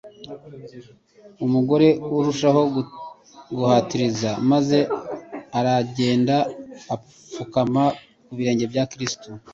[1.45, 2.61] Umugore arushaho
[3.57, 4.79] guhatiriza maze
[5.57, 6.35] aragenda
[6.93, 7.83] apfukama
[8.25, 9.27] ku birenge bya Kristo,